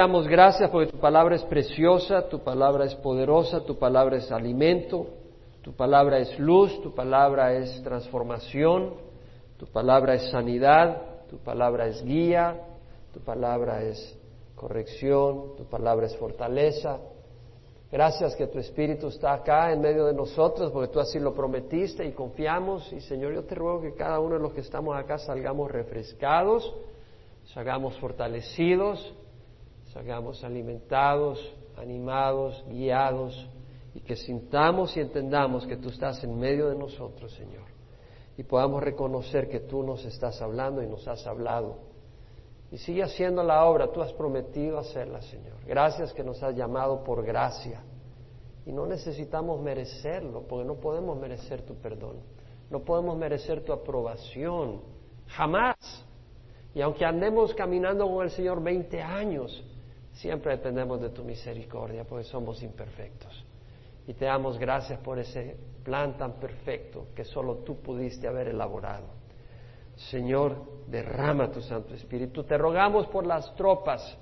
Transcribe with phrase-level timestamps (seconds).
[0.00, 5.08] Damos gracias porque tu palabra es preciosa, tu palabra es poderosa, tu palabra es alimento,
[5.60, 8.94] tu palabra es luz, tu palabra es transformación,
[9.58, 12.58] tu palabra es sanidad, tu palabra es guía,
[13.12, 14.18] tu palabra es
[14.54, 16.98] corrección, tu palabra es fortaleza.
[17.92, 22.06] Gracias que tu Espíritu está acá en medio de nosotros, porque tú así lo prometiste
[22.06, 22.90] y confiamos.
[22.90, 26.74] Y Señor, yo te ruego que cada uno de los que estamos acá salgamos refrescados,
[27.52, 29.14] salgamos fortalecidos,
[30.00, 31.38] salgamos alimentados,
[31.76, 33.46] animados, guiados,
[33.94, 37.64] y que sintamos y entendamos que tú estás en medio de nosotros, Señor,
[38.38, 41.90] y podamos reconocer que tú nos estás hablando y nos has hablado
[42.70, 45.56] y sigue haciendo la obra, tú has prometido hacerla, Señor.
[45.66, 47.82] Gracias que nos has llamado por gracia.
[48.64, 52.20] Y no necesitamos merecerlo, porque no podemos merecer tu perdón.
[52.70, 54.80] No podemos merecer tu aprobación.
[55.26, 55.76] Jamás.
[56.72, 59.64] Y aunque andemos caminando con el Señor 20 años,
[60.20, 63.44] siempre dependemos de tu misericordia, porque somos imperfectos.
[64.06, 69.06] Y te damos gracias por ese plan tan perfecto que solo tú pudiste haber elaborado.
[69.96, 72.44] Señor, derrama tu Santo Espíritu.
[72.44, 74.18] Te rogamos por las tropas,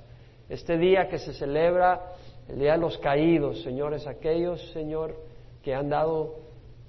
[0.48, 2.12] este día que se celebra
[2.48, 5.14] el Día de los Caídos, señores, aquellos, Señor,
[5.62, 6.36] que han dado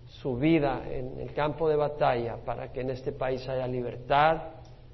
[0.06, 4.42] su vida en el campo de batalla para que en este país haya libertad,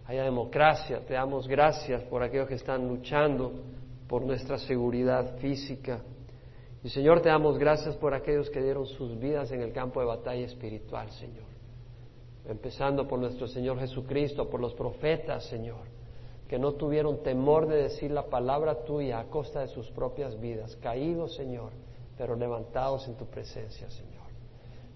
[0.05, 1.02] haya democracia.
[1.05, 3.52] Te damos gracias por aquellos que están luchando
[4.08, 6.02] por nuestra seguridad física.
[6.84, 10.06] Y Señor, te damos gracias por aquellos que dieron sus vidas en el campo de
[10.06, 11.56] batalla espiritual, Señor
[12.47, 15.81] empezando por nuestro Señor Jesucristo, por los profetas, Señor,
[16.47, 20.75] que no tuvieron temor de decir la palabra tuya a costa de sus propias vidas,
[20.78, 21.72] caídos, Señor,
[22.17, 24.14] pero levantados en tu presencia, Señor.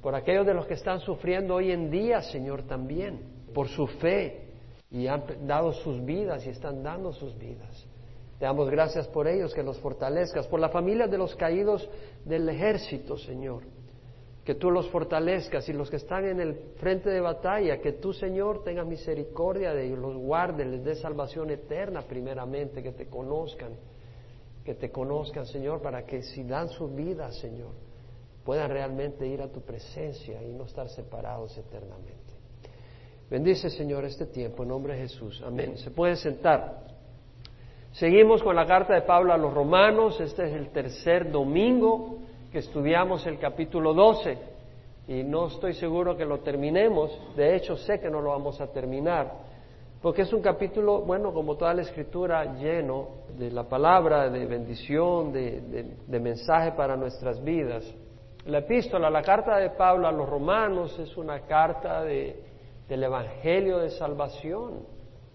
[0.02, 3.20] Por aquellos de los que están sufriendo hoy en día, Señor, también,
[3.54, 4.46] por su fe,
[4.92, 7.86] y han dado sus vidas y están dando sus vidas.
[8.40, 11.88] Te damos gracias por ellos, que los fortalezcas, por la familia de los caídos
[12.26, 13.64] del ejército, Señor
[14.50, 18.14] que tú los fortalezcas y los que están en el frente de batalla, que tú,
[18.14, 23.73] Señor, tengas misericordia de ellos, los guardes, les dé salvación eterna primeramente, que te conozcan,
[24.66, 27.73] que te conozcan, Señor, para que si dan su vida, Señor,
[28.44, 32.33] puedan realmente ir a tu presencia y no estar separados eternamente.
[33.30, 35.44] Bendice, Señor, este tiempo en nombre de Jesús.
[35.45, 35.77] Amén.
[35.77, 36.89] Se puede sentar.
[37.99, 40.21] Seguimos con la carta de Pablo a los romanos.
[40.21, 44.37] Este es el tercer domingo que estudiamos el capítulo 12
[45.10, 48.67] y no estoy seguro que lo terminemos, de hecho sé que no lo vamos a
[48.67, 49.33] terminar,
[50.02, 53.08] porque es un capítulo, bueno, como toda la escritura, lleno
[53.38, 57.83] de la palabra, de bendición, de, mensaje para nuestras vidas.
[58.45, 62.43] La epístola, la carta de Pablo a los romanos es una carta de,
[62.88, 64.86] del Evangelio de salvación,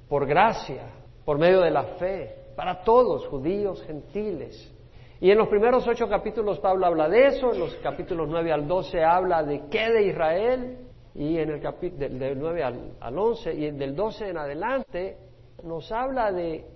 [0.08, 0.86] por gracia,
[1.26, 4.72] por medio de la fe, para todos, judíos, gentiles.
[5.20, 8.66] Y en los primeros ocho capítulos Pablo habla de eso, en los capítulos nueve al
[8.66, 10.78] doce habla de qué de Israel,
[11.14, 15.16] y en el capítulo del, nueve al, once, y del doce en adelante
[15.62, 16.66] nos habla de,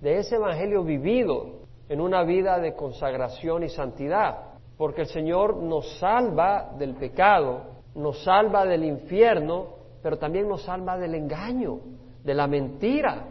[0.00, 5.98] de ese evangelio vivido en una vida de consagración y santidad, porque el Señor nos
[5.98, 7.62] salva del pecado,
[7.94, 9.68] nos salva del infierno,
[10.02, 11.78] pero también nos salva del engaño,
[12.24, 13.28] de la mentira,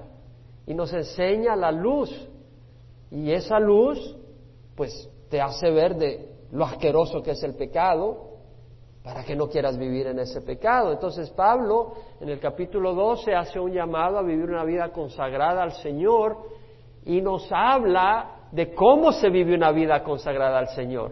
[0.66, 2.10] y nos enseña la luz.
[3.12, 4.18] Y esa luz
[4.76, 8.34] pues te hace ver de lo asqueroso que es el pecado,
[9.04, 10.94] para que no quieras vivir en ese pecado.
[10.94, 15.74] Entonces Pablo en el capítulo 12 hace un llamado a vivir una vida consagrada al
[15.74, 16.38] Señor
[17.06, 21.12] y nos habla de cómo se vive una vida consagrada al Señor.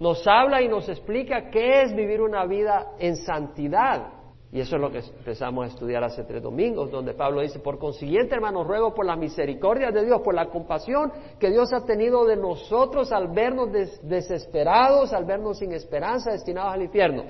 [0.00, 4.17] Nos habla y nos explica qué es vivir una vida en santidad.
[4.50, 7.78] Y eso es lo que empezamos a estudiar hace tres domingos, donde Pablo dice, por
[7.78, 12.24] consiguiente, hermanos, ruego por la misericordia de Dios, por la compasión que Dios ha tenido
[12.24, 13.68] de nosotros al vernos
[14.02, 17.24] desesperados, al vernos sin esperanza, destinados al infierno.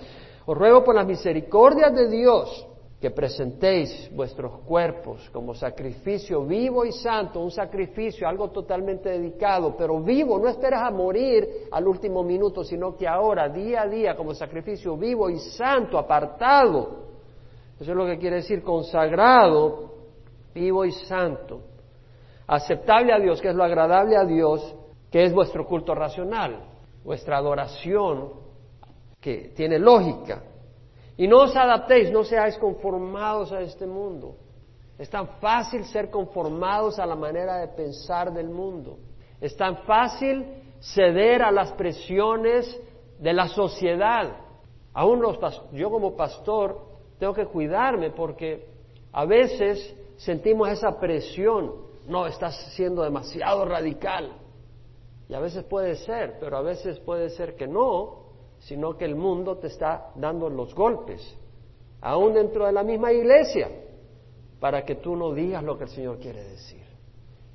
[0.47, 2.69] Os ruego por la misericordia de Dios
[3.01, 10.01] que presentéis vuestros cuerpos como sacrificio vivo y santo, un sacrificio, algo totalmente dedicado, pero
[10.01, 14.35] vivo, no esperes a morir al último minuto, sino que ahora, día a día, como
[14.35, 17.08] sacrificio vivo y santo, apartado
[17.81, 19.95] eso es lo que quiere decir consagrado,
[20.55, 21.61] vivo y santo.
[22.47, 24.75] Aceptable a Dios, que es lo agradable a Dios,
[25.11, 26.65] que es vuestro culto racional,
[27.05, 28.33] vuestra adoración,
[29.21, 30.43] que tiene lógica.
[31.17, 34.37] Y no os adaptéis, no seáis conformados a este mundo.
[34.99, 38.99] Es tan fácil ser conformados a la manera de pensar del mundo.
[39.41, 40.45] Es tan fácil
[40.81, 42.81] ceder a las presiones
[43.19, 44.37] de la sociedad.
[44.93, 45.39] Aún los
[45.73, 46.88] yo como pastor
[47.19, 48.67] tengo que cuidarme porque
[49.13, 54.33] a veces sentimos esa presión no, estás siendo demasiado radical.
[55.29, 58.29] Y a veces puede ser, pero a veces puede ser que no,
[58.61, 61.37] sino que el mundo te está dando los golpes,
[62.01, 63.71] aún dentro de la misma iglesia,
[64.59, 66.83] para que tú no digas lo que el Señor quiere decir.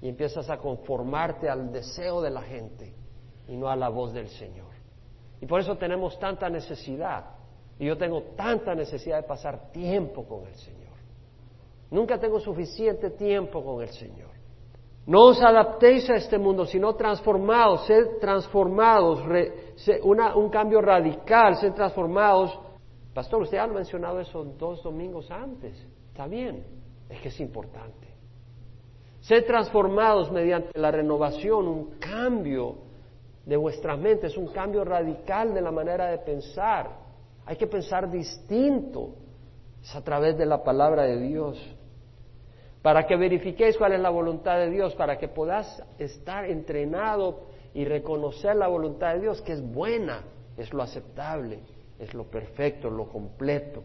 [0.02, 2.94] Y empiezas a conformarte al deseo de la gente
[3.48, 4.72] y no a la voz del Señor.
[5.42, 7.26] Y por eso tenemos tanta necesidad.
[7.80, 10.84] Y yo tengo tanta necesidad de pasar tiempo con el Señor.
[11.92, 14.30] Nunca tengo suficiente tiempo con el Señor.
[15.06, 19.22] No os adaptéis a este mundo, sino transformados, sed transformados,
[20.04, 22.58] un cambio radical, sed transformados.
[23.14, 25.76] Pastor, usted ha mencionado eso dos domingos antes.
[26.08, 26.64] Está bien,
[27.10, 28.08] es que es importante.
[29.20, 32.76] Sed transformados mediante la renovación, un cambio
[33.46, 37.03] de vuestras mentes, un cambio radical de la manera de pensar.
[37.46, 39.16] Hay que pensar distinto.
[39.82, 41.76] Es a través de la palabra de Dios
[42.84, 47.86] para que verifiquéis cuál es la voluntad de Dios, para que puedas estar entrenado y
[47.86, 50.22] reconocer la voluntad de Dios, que es buena,
[50.58, 51.62] es lo aceptable,
[51.98, 53.84] es lo perfecto, lo completo.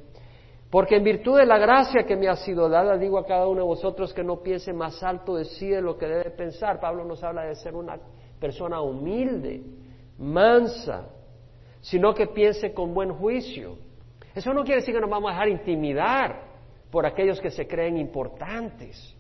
[0.69, 3.61] Porque en virtud de la gracia que me ha sido dada, digo a cada uno
[3.61, 6.81] de vosotros que no piense más alto de sí de lo que debe pensar.
[6.81, 7.99] Pablo nos habla de ser una
[8.41, 9.63] persona humilde,
[10.19, 11.07] mansa,
[11.81, 13.77] sino que piense con buen juicio.
[14.35, 16.43] Eso no quiere decir que nos vamos a dejar intimidar
[16.91, 19.15] por aquellos que se creen importantes.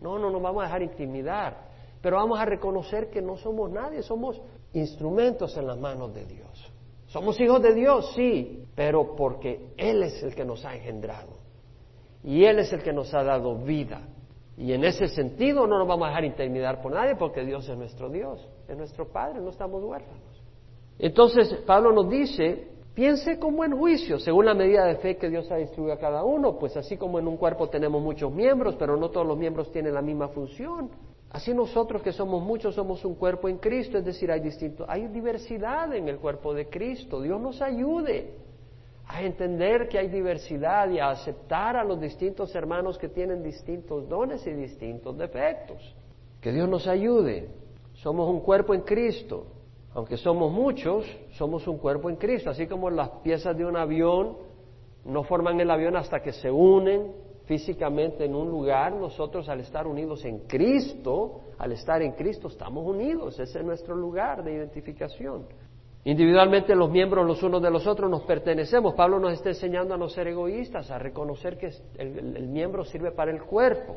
[0.00, 1.68] No, no nos vamos a dejar intimidar,
[2.00, 4.40] pero vamos a reconocer que no somos nadie, somos
[4.72, 6.72] instrumentos en las manos de Dios.
[7.06, 11.44] Somos hijos de Dios, sí, pero porque Él es el que nos ha engendrado
[12.24, 14.00] y Él es el que nos ha dado vida.
[14.56, 17.76] Y en ese sentido no nos vamos a dejar intimidar por nadie porque Dios es
[17.76, 20.33] nuestro Dios, es nuestro Padre, no estamos huérfanos.
[20.98, 25.50] Entonces Pablo nos dice Piense con buen juicio, según la medida de fe que Dios
[25.50, 28.96] ha distribuido a cada uno, pues así como en un cuerpo tenemos muchos miembros, pero
[28.96, 30.90] no todos los miembros tienen la misma función.
[31.30, 35.08] Así nosotros que somos muchos somos un cuerpo en Cristo, es decir, hay distinto, hay
[35.08, 37.20] diversidad en el cuerpo de Cristo.
[37.20, 38.36] Dios nos ayude
[39.08, 44.08] a entender que hay diversidad y a aceptar a los distintos hermanos que tienen distintos
[44.08, 45.96] dones y distintos defectos.
[46.40, 47.48] Que Dios nos ayude.
[47.94, 49.46] Somos un cuerpo en Cristo
[49.94, 54.36] aunque somos muchos, somos un cuerpo en Cristo, así como las piezas de un avión
[55.04, 57.12] no forman el avión hasta que se unen
[57.44, 62.84] físicamente en un lugar, nosotros al estar unidos en Cristo, al estar en Cristo estamos
[62.84, 65.46] unidos, ese es nuestro lugar de identificación.
[66.06, 68.92] Individualmente los miembros los unos de los otros nos pertenecemos.
[68.92, 73.30] Pablo nos está enseñando a no ser egoístas, a reconocer que el miembro sirve para
[73.30, 73.96] el cuerpo.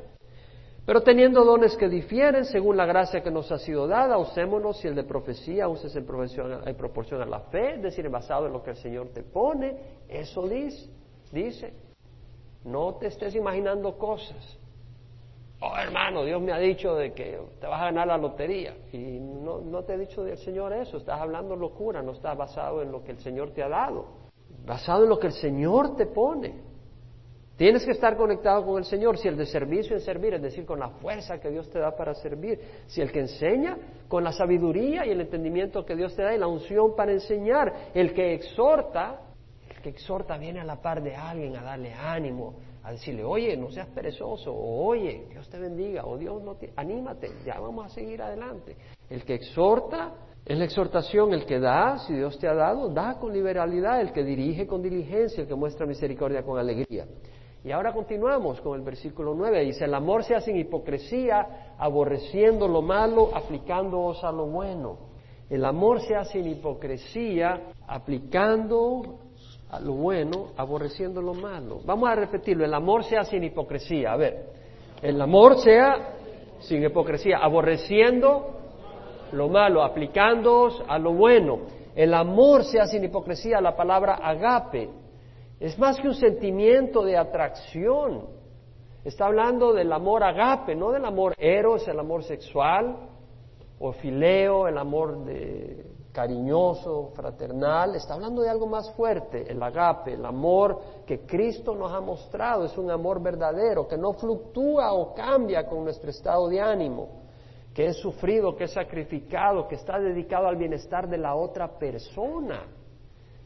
[0.87, 4.87] Pero teniendo dones que difieren según la gracia que nos ha sido dada, usémonos si
[4.87, 8.63] el de profecía uses en proporción, en a la fe, es decir, basado en lo
[8.63, 9.75] que el Señor te pone.
[10.07, 10.89] Eso dice,
[11.29, 11.73] dice.
[12.63, 14.57] No te estés imaginando cosas.
[15.59, 18.77] Oh, hermano, Dios me ha dicho de que te vas a ganar la lotería.
[18.93, 20.95] Y no, no te he dicho del Señor eso.
[20.95, 24.05] Estás hablando locura, no estás basado en lo que el Señor te ha dado.
[24.65, 26.66] Basado en lo que el Señor te pone.
[27.57, 30.63] Tienes que estar conectado con el Señor, si el de servicio en servir, es decir,
[30.63, 33.75] con la fuerza que Dios te da para servir, si el que enseña,
[34.07, 37.89] con la sabiduría y el entendimiento que Dios te da y la unción para enseñar,
[37.95, 39.21] el que exhorta,
[39.67, 43.57] el que exhorta viene a la par de alguien a darle ánimo, a decirle, oye,
[43.57, 47.87] no seas perezoso, o oye, Dios te bendiga, o Dios no te, anímate, ya vamos
[47.87, 48.75] a seguir adelante.
[49.09, 50.13] El que exhorta
[50.45, 54.13] es la exhortación, el que da, si Dios te ha dado, da con liberalidad, el
[54.13, 57.07] que dirige con diligencia, el que muestra misericordia con alegría.
[57.67, 59.65] Y ahora continuamos con el versículo 9.
[59.65, 64.97] Dice, el amor sea sin hipocresía, aborreciendo lo malo, aplicándoos a lo bueno.
[65.49, 69.19] El amor sea sin hipocresía, aplicando
[69.69, 71.81] a lo bueno, aborreciendo lo malo.
[71.83, 74.13] Vamos a repetirlo, el amor sea sin hipocresía.
[74.13, 74.45] A ver,
[75.01, 76.13] el amor sea
[76.59, 78.61] sin hipocresía, aborreciendo
[79.33, 81.59] lo malo, aplicándoos a lo bueno.
[81.93, 84.89] El amor sea sin hipocresía, la palabra agape,
[85.59, 88.27] es más que un sentimiento de atracción.
[89.03, 93.09] Está hablando del amor agape, no del amor eros, el amor sexual,
[93.79, 95.85] o fileo, el amor de,
[96.17, 97.95] cariñoso, fraternal.
[97.95, 102.65] Está hablando de algo más fuerte, el agape, el amor que Cristo nos ha mostrado.
[102.65, 107.21] Es un amor verdadero, que no fluctúa o cambia con nuestro estado de ánimo,
[107.71, 112.65] que es sufrido, que es sacrificado, que está dedicado al bienestar de la otra persona.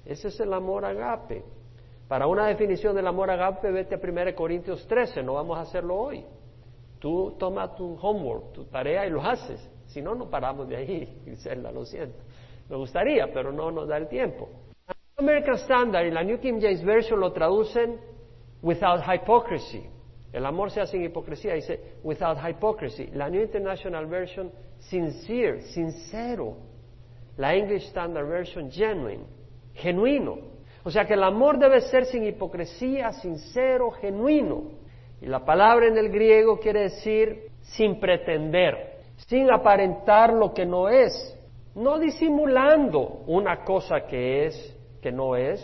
[0.05, 1.43] Ese es el amor agape.
[2.11, 5.95] Para una definición del amor agape, vete a 1 Corintios 13, no vamos a hacerlo
[5.95, 6.25] hoy.
[6.99, 9.65] Tú toma tu homework, tu tarea y lo haces.
[9.85, 12.17] Si no, no paramos de ahí, Griselda, lo siento.
[12.67, 14.49] Me gustaría, pero no nos da el tiempo.
[15.15, 17.97] American Standard y la New King James Version lo traducen
[18.61, 19.89] without hypocrisy.
[20.33, 23.07] El amor sea sin hipocresía, dice without hypocrisy.
[23.13, 26.57] La New International Version, sincere, sincero.
[27.37, 29.23] La English Standard Version, genuine,
[29.75, 30.50] genuino.
[30.83, 34.63] O sea que el amor debe ser sin hipocresía, sincero, genuino.
[35.21, 38.97] Y la palabra en el griego quiere decir sin pretender,
[39.27, 41.37] sin aparentar lo que no es,
[41.75, 45.63] no disimulando una cosa que es, que no es,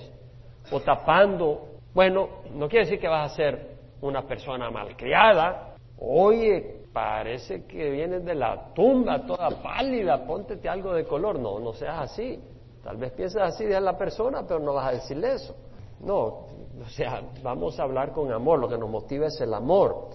[0.72, 1.70] o tapando.
[1.94, 5.76] Bueno, no quiere decir que vas a ser una persona malcriada.
[6.00, 11.40] Oye, parece que vienes de la tumba toda pálida, póntete algo de color.
[11.40, 12.40] No, no seas así.
[12.88, 15.54] Tal vez pienses así de la persona, pero no vas a decirle eso.
[16.00, 20.08] No, o sea, vamos a hablar con amor, lo que nos motiva es el amor.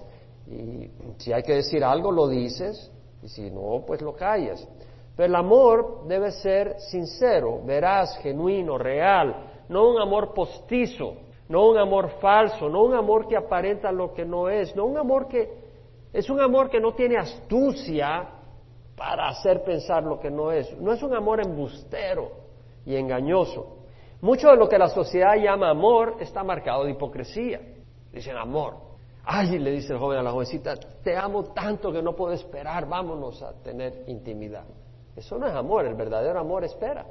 [0.46, 2.90] Y si hay que decir algo, lo dices,
[3.22, 4.66] y si no, pues lo callas.
[5.14, 11.16] Pero el amor debe ser sincero, veraz, genuino, real, no un amor postizo,
[11.50, 14.96] no un amor falso, no un amor que aparenta lo que no es, no un
[14.96, 15.60] amor que
[16.10, 18.30] es un amor que no tiene astucia
[18.96, 22.40] para hacer pensar lo que no es, no es un amor embustero
[22.84, 23.78] y engañoso.
[24.20, 27.60] Mucho de lo que la sociedad llama amor está marcado de hipocresía.
[28.12, 28.76] Dicen amor.
[29.24, 32.88] Ay, le dice el joven a la jovencita, te amo tanto que no puedo esperar,
[32.88, 34.64] vámonos a tener intimidad.
[35.14, 37.06] Eso no es amor, el verdadero amor espera.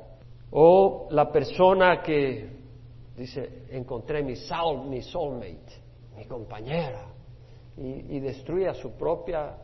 [0.51, 2.49] O la persona que
[3.15, 5.81] dice, encontré mi, soul, mi soulmate,
[6.17, 7.07] mi compañera,
[7.77, 9.57] y, destruye a su propia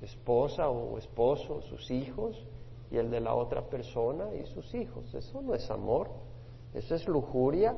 [0.00, 2.36] esposa o esposo, sus hijos,
[2.90, 5.12] y el de la otra persona y sus hijos.
[5.14, 6.10] Eso no es amor,
[6.74, 7.76] eso es lujuria,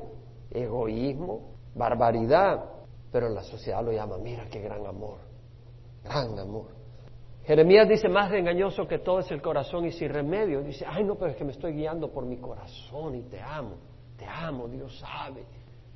[0.51, 2.65] egoísmo, barbaridad.
[3.11, 5.17] Pero la sociedad lo llama, mira qué gran amor,
[6.03, 6.67] gran amor.
[7.43, 10.61] Jeremías dice, más engañoso que todo es el corazón y sin remedio.
[10.61, 13.89] Dice, ay no, pero es que me estoy guiando por mi corazón y te amo
[14.19, 15.45] te amo, Dios sabe.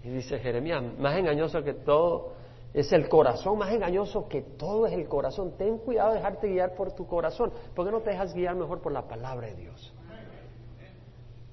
[0.01, 2.34] Y dice Jeremías, más engañoso que todo
[2.74, 5.56] es el corazón, más engañoso que todo es el corazón.
[5.58, 7.51] Ten cuidado de dejarte guiar por tu corazón.
[7.75, 9.94] ¿Por qué no te dejas guiar mejor por la palabra de Dios?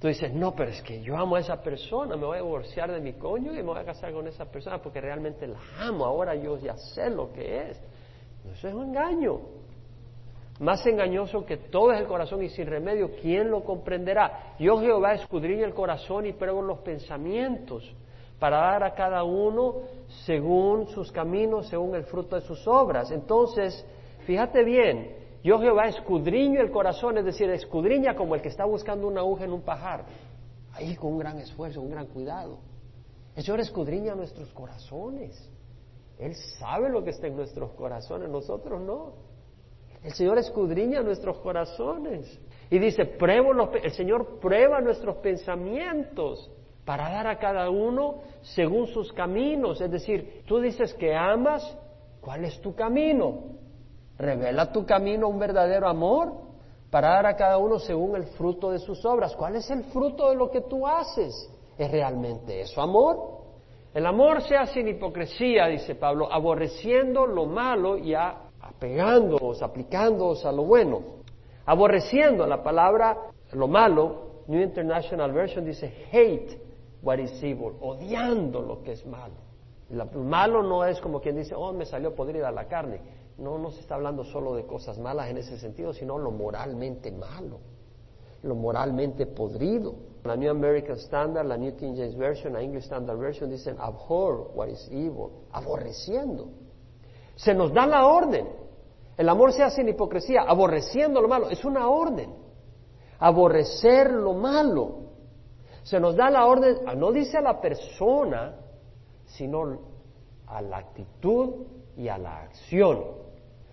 [0.00, 2.90] Tú dices, no, pero es que yo amo a esa persona, me voy a divorciar
[2.90, 6.06] de mi coño y me voy a casar con esa persona porque realmente la amo,
[6.06, 7.82] ahora yo ya sé lo que es.
[8.54, 9.40] Eso es un engaño.
[10.58, 14.54] Más engañoso que todo es el corazón y sin remedio, ¿quién lo comprenderá?
[14.58, 17.94] Yo Jehová escudriña el corazón y pruebo los pensamientos
[18.40, 19.82] para dar a cada uno
[20.24, 23.10] según sus caminos, según el fruto de sus obras.
[23.12, 23.84] Entonces,
[24.26, 29.06] fíjate bien, yo Jehová escudriño el corazón, es decir, escudriña como el que está buscando
[29.06, 30.06] una aguja en un pajar,
[30.72, 32.58] ahí con un gran esfuerzo, un gran cuidado.
[33.36, 35.48] El Señor escudriña nuestros corazones.
[36.18, 39.12] Él sabe lo que está en nuestros corazones, nosotros no.
[40.02, 46.50] El Señor escudriña nuestros corazones y dice, pruebo el Señor prueba nuestros pensamientos
[46.90, 49.80] para dar a cada uno según sus caminos.
[49.80, 51.78] Es decir, tú dices que amas,
[52.20, 53.44] ¿cuál es tu camino?
[54.18, 56.32] Revela tu camino un verdadero amor
[56.90, 59.36] para dar a cada uno según el fruto de sus obras.
[59.36, 61.48] ¿Cuál es el fruto de lo que tú haces?
[61.78, 63.38] ¿Es realmente eso amor?
[63.94, 70.64] El amor sea sin hipocresía, dice Pablo, aborreciendo lo malo y apegándoos, aplicándoos a lo
[70.64, 71.02] bueno,
[71.66, 73.16] aborreciendo la palabra
[73.52, 76.59] lo malo, New International Version dice hate
[77.02, 79.50] what is evil, odiando lo que es malo.
[79.90, 83.00] Lo malo no es como quien dice, oh, me salió podrida la carne.
[83.38, 87.10] No, no se está hablando solo de cosas malas en ese sentido, sino lo moralmente
[87.10, 87.58] malo,
[88.42, 89.94] lo moralmente podrido.
[90.24, 94.52] La New American Standard, la New King James Version, la English Standard Version dicen abhor
[94.54, 96.48] what is evil, aborreciendo.
[97.34, 98.46] Se nos da la orden.
[99.16, 101.48] El amor se hace en hipocresía, aborreciendo lo malo.
[101.48, 102.34] Es una orden.
[103.18, 104.99] Aborrecer lo malo.
[105.82, 108.56] Se nos da la orden, no dice a la persona,
[109.26, 109.78] sino
[110.46, 113.04] a la actitud y a la acción.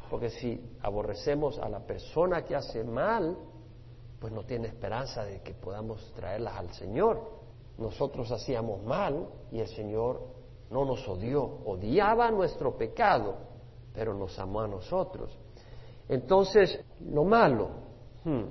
[0.10, 3.38] Porque si aborrecemos a la persona que hace mal,
[4.20, 7.22] pues no tiene esperanza de que podamos traerlas al Señor.
[7.78, 10.22] Nosotros hacíamos mal y el Señor
[10.72, 13.36] no nos odió, odiaba nuestro pecado,
[13.94, 15.38] pero nos amó a nosotros.
[16.10, 17.70] Entonces, lo malo,
[18.24, 18.44] hmm,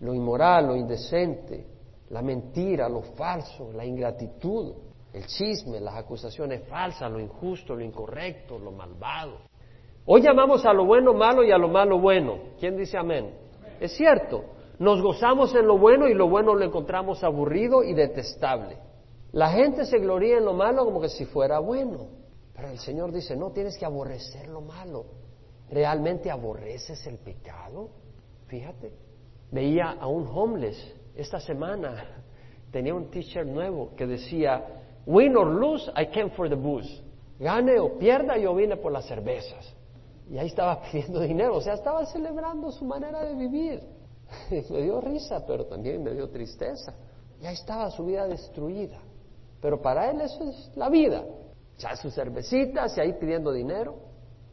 [0.00, 1.66] lo inmoral, lo indecente,
[2.10, 4.72] la mentira, lo falso, la ingratitud,
[5.12, 9.38] el chisme, las acusaciones falsas, lo injusto, lo incorrecto, lo malvado.
[10.04, 12.38] Hoy llamamos a lo bueno malo y a lo malo bueno.
[12.60, 13.34] ¿Quién dice amén?
[13.80, 14.44] Es cierto,
[14.78, 18.78] nos gozamos en lo bueno y lo bueno lo encontramos aburrido y detestable.
[19.32, 22.08] La gente se gloría en lo malo como que si fuera bueno.
[22.54, 25.06] Pero el Señor dice, no, tienes que aborrecer lo malo.
[25.68, 27.90] ¿Realmente aborreces el pecado?
[28.46, 28.92] Fíjate,
[29.50, 32.04] veía a un homeless esta semana,
[32.70, 34.64] tenía un t-shirt nuevo que decía,
[35.06, 37.02] win or lose, I came for the booze.
[37.38, 39.74] Gane o pierda, yo vine por las cervezas.
[40.30, 43.82] Y ahí estaba pidiendo dinero, o sea, estaba celebrando su manera de vivir.
[44.70, 46.94] me dio risa, pero también me dio tristeza.
[47.40, 48.98] Y ahí estaba su vida destruida.
[49.60, 51.24] Pero para él eso es la vida.
[51.78, 53.96] Ya sus cervecitas y ahí pidiendo dinero,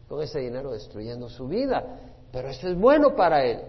[0.08, 2.00] con ese dinero destruyendo su vida.
[2.32, 3.62] Pero eso es bueno para él.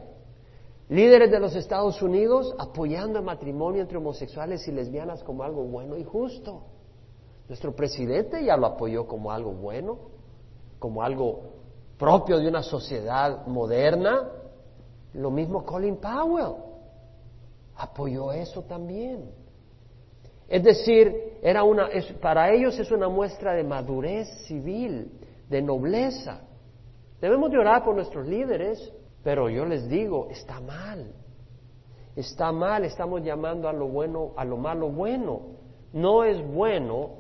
[0.95, 5.97] Líderes de los Estados Unidos apoyando el matrimonio entre homosexuales y lesbianas como algo bueno
[5.97, 6.63] y justo.
[7.49, 9.99] Nuestro presidente ya lo apoyó como algo bueno,
[10.79, 11.41] como algo
[11.99, 14.31] propio de una sociedad moderna.
[15.15, 16.55] Lo mismo Colin Powell
[17.75, 19.33] apoyó eso también.
[20.49, 21.89] Es decir, era una,
[22.21, 25.11] para ellos es una muestra de madurez civil,
[25.51, 26.43] de nobleza.
[27.21, 28.93] Debemos de orar por nuestros líderes,
[29.25, 31.13] pero yo les digo, está mal.
[32.15, 35.41] Está mal, estamos llamando a lo bueno, a lo malo bueno.
[35.93, 37.11] No es bueno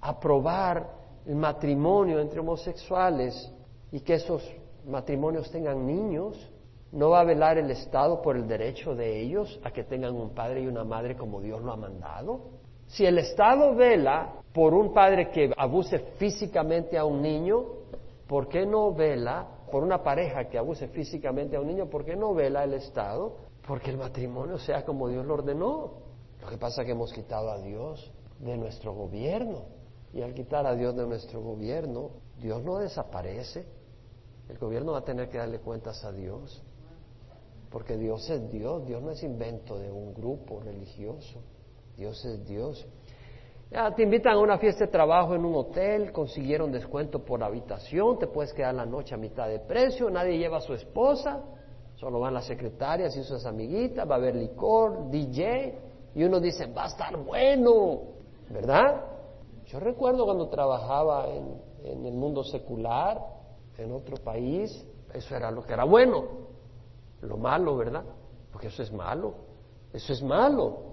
[0.00, 0.90] aprobar
[1.24, 3.50] el matrimonio entre homosexuales
[3.92, 4.42] y que esos
[4.86, 6.50] matrimonios tengan niños.
[6.90, 10.34] ¿No va a velar el Estado por el derecho de ellos a que tengan un
[10.34, 12.40] padre y una madre como Dios lo ha mandado?
[12.88, 17.64] Si el Estado vela por un padre que abuse físicamente a un niño,
[18.26, 21.88] ¿por qué no vela por una pareja que abuse físicamente a un niño?
[21.88, 23.38] ¿Por qué no vela el Estado?
[23.66, 25.94] Porque el matrimonio sea como Dios lo ordenó.
[26.42, 29.62] Lo que pasa es que hemos quitado a Dios de nuestro gobierno.
[30.12, 33.64] Y al quitar a Dios de nuestro gobierno, Dios no desaparece.
[34.50, 36.62] El gobierno va a tener que darle cuentas a Dios.
[37.70, 41.40] Porque Dios es Dios, Dios no es invento de un grupo religioso.
[41.96, 42.86] Dios es Dios.
[43.72, 48.18] Ya, te invitan a una fiesta de trabajo en un hotel, consiguieron descuento por habitación,
[48.18, 51.40] te puedes quedar la noche a mitad de precio, nadie lleva a su esposa,
[51.94, 55.78] solo van las secretarias y sus amiguitas, va a haber licor, DJ,
[56.14, 58.02] y uno dice, va a estar bueno,
[58.50, 59.06] ¿verdad?
[59.64, 63.22] Yo recuerdo cuando trabajaba en, en el mundo secular,
[63.78, 66.24] en otro país, eso era lo que era bueno,
[67.22, 68.04] lo malo, ¿verdad?
[68.52, 69.32] Porque eso es malo,
[69.94, 70.91] eso es malo.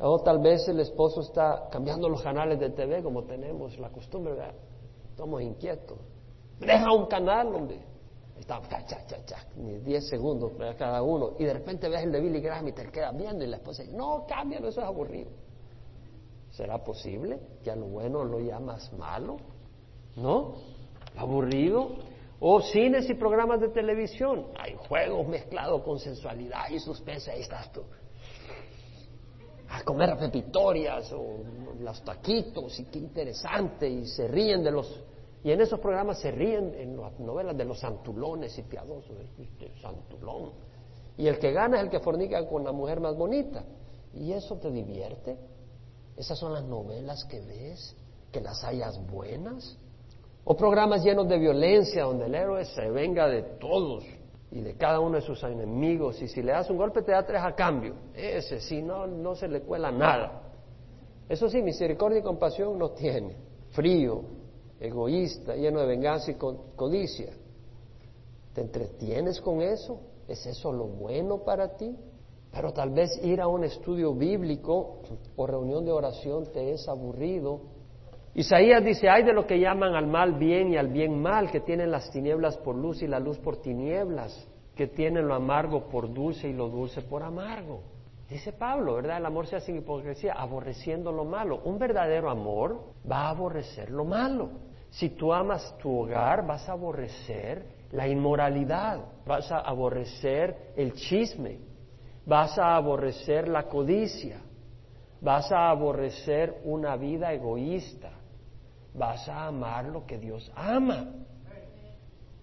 [0.00, 4.34] O tal vez el esposo está cambiando los canales de TV como tenemos la costumbre,
[4.34, 4.54] ¿verdad?
[5.10, 5.98] Estamos inquietos.
[6.60, 7.80] Deja un canal donde
[8.38, 12.04] está, cha, cha, cha, cha, ni 10 segundos para cada uno, y de repente ves
[12.04, 14.80] el de Billy Graham y te quedas viendo y la esposa dice, no, cámbialo, eso
[14.80, 15.30] es aburrido.
[16.50, 19.36] ¿Será posible que a lo bueno lo llamas malo?
[20.16, 20.54] ¿No?
[21.16, 21.96] ¿Aburrido?
[22.40, 24.46] O cines y programas de televisión.
[24.58, 27.82] Hay juegos mezclados con sensualidad y suspense, ahí estás tú
[29.70, 31.38] a comer pepitorias o
[31.80, 35.04] los taquitos y qué interesante y se ríen de los
[35.44, 39.72] y en esos programas se ríen en las novelas de los santulones y piadosos este
[39.80, 40.50] santulón.
[41.16, 43.64] Y el que gana es el que fornica con la mujer más bonita.
[44.14, 45.38] Y eso te divierte
[46.18, 47.94] esas son las novelas que ves
[48.32, 49.78] que las hayas buenas
[50.44, 54.04] o programas llenos de violencia donde el héroe se venga de todos
[54.50, 57.24] y de cada uno de sus enemigos, y si le das un golpe te da
[57.24, 57.94] tres a cambio.
[58.14, 60.42] Ese si no, no se le cuela nada.
[61.28, 63.36] Eso sí, misericordia y compasión no tiene.
[63.70, 64.22] Frío,
[64.80, 67.32] egoísta, lleno de venganza y codicia.
[68.54, 70.00] ¿Te entretienes con eso?
[70.26, 71.94] ¿Es eso lo bueno para ti?
[72.50, 75.02] Pero tal vez ir a un estudio bíblico
[75.36, 77.60] o reunión de oración te es aburrido
[78.38, 81.58] Isaías dice, hay de lo que llaman al mal bien y al bien mal, que
[81.58, 86.14] tienen las tinieblas por luz y la luz por tinieblas, que tienen lo amargo por
[86.14, 87.82] dulce y lo dulce por amargo.
[88.30, 89.16] Dice Pablo, ¿verdad?
[89.16, 91.62] El amor sea sin hipocresía, aborreciendo lo malo.
[91.64, 92.78] Un verdadero amor
[93.10, 94.50] va a aborrecer lo malo.
[94.88, 101.58] Si tú amas tu hogar, vas a aborrecer la inmoralidad, vas a aborrecer el chisme,
[102.24, 104.40] vas a aborrecer la codicia,
[105.20, 108.12] vas a aborrecer una vida egoísta,
[108.98, 111.08] vas a amar lo que Dios ama.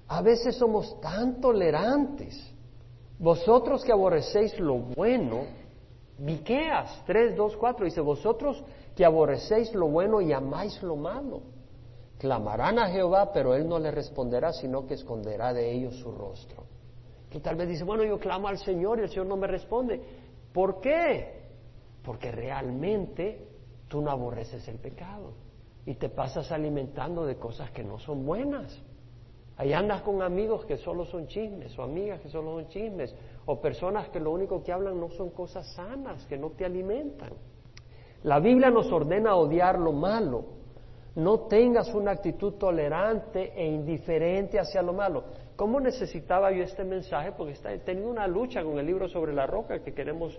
[0.08, 2.52] A veces somos tan tolerantes.
[3.20, 5.44] Vosotros que aborrecéis lo bueno,
[6.18, 8.64] Miqueas 3, 2, 4 dice, vosotros
[8.96, 11.42] que aborrecéis lo bueno y amáis lo malo,
[12.18, 16.64] clamarán a Jehová, pero él no le responderá, sino que esconderá de ellos su rostro.
[17.30, 20.02] Que tal vez dice, bueno, yo clamo al Señor y el Señor no me responde.
[20.54, 21.44] ¿Por qué?
[22.04, 23.50] Porque realmente
[23.88, 25.45] tú no aborreces el pecado
[25.86, 28.82] y te pasas alimentando de cosas que no son buenas.
[29.58, 33.62] Ahí andas con amigos que solo son chismes, o amigas que solo son chismes, o
[33.62, 37.32] personas que lo único que hablan no son cosas sanas, que no te alimentan.
[38.24, 40.46] La Biblia nos ordena odiar lo malo.
[41.16, 45.24] No tengas una actitud tolerante e indiferente hacia lo malo.
[45.56, 47.32] ¿Cómo necesitaba yo este mensaje?
[47.32, 50.38] Porque he tenido una lucha con el libro sobre la roca que queremos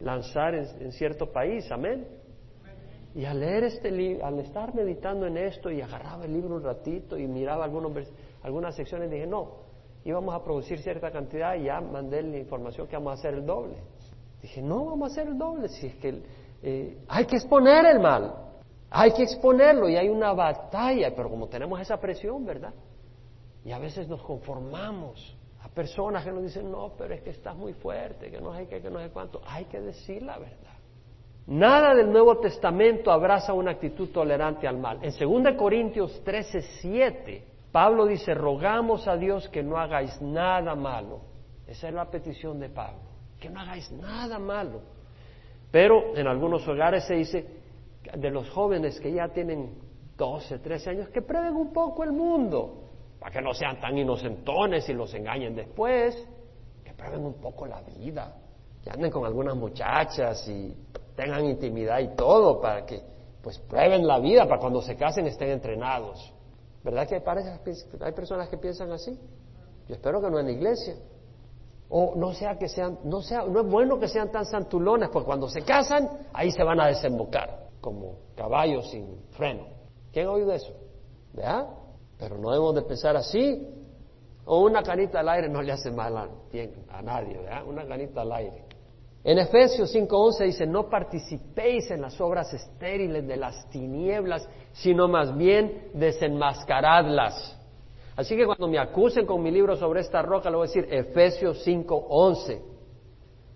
[0.00, 1.70] lanzar en cierto país.
[1.70, 2.19] Amén.
[3.14, 6.62] Y al leer este libro, al estar meditando en esto y agarraba el libro un
[6.62, 7.92] ratito y miraba algunos,
[8.42, 9.48] algunas secciones, dije, no,
[10.04, 13.44] íbamos a producir cierta cantidad y ya mandé la información que vamos a hacer el
[13.44, 13.76] doble.
[14.40, 16.22] Dije, no, vamos a hacer el doble, si es que
[16.62, 18.32] eh, hay que exponer el mal,
[18.90, 22.72] hay que exponerlo y hay una batalla, pero como tenemos esa presión, ¿verdad?
[23.64, 27.56] Y a veces nos conformamos a personas que nos dicen, no, pero es que estás
[27.56, 29.42] muy fuerte, que no sé qué, que no sé cuánto.
[29.46, 30.69] Hay que decir la verdad.
[31.46, 34.98] Nada del Nuevo Testamento abraza una actitud tolerante al mal.
[35.02, 41.20] En 2 Corintios 13, 7, Pablo dice, rogamos a Dios que no hagáis nada malo.
[41.66, 43.00] Esa es la petición de Pablo,
[43.38, 44.80] que no hagáis nada malo.
[45.70, 47.46] Pero en algunos hogares se dice
[48.14, 49.74] de los jóvenes que ya tienen
[50.16, 54.88] 12, 13 años, que prueben un poco el mundo para que no sean tan inocentones
[54.88, 56.26] y los engañen después,
[56.82, 58.34] que prueben un poco la vida,
[58.82, 60.74] que anden con algunas muchachas y
[61.16, 63.02] tengan intimidad y todo, para que
[63.42, 66.32] pues prueben la vida, para cuando se casen estén entrenados.
[66.82, 69.18] ¿Verdad que hay personas que piensan así?
[69.88, 70.96] Yo espero que no en la iglesia.
[71.88, 75.26] O no sea que sean, no sea, no es bueno que sean tan santulones, porque
[75.26, 79.66] cuando se casan, ahí se van a desembocar, como caballos sin freno.
[80.12, 80.72] ¿Quién ha oído eso?
[81.32, 81.68] ¿Verdad?
[82.16, 83.66] Pero no debemos de pensar así.
[84.44, 86.28] O una canita al aire no le hace mal a,
[86.90, 87.64] a nadie, ¿verdad?
[87.66, 88.64] Una canita al aire.
[89.22, 95.36] En Efesios 5:11 dice, no participéis en las obras estériles de las tinieblas, sino más
[95.36, 97.58] bien desenmascaradlas.
[98.16, 100.88] Así que cuando me acusen con mi libro sobre esta roca, le voy a decir
[100.90, 102.62] Efesios 5:11.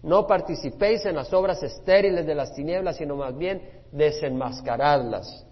[0.03, 5.47] No participéis en las obras estériles de las tinieblas, sino más bien desenmascaradlas.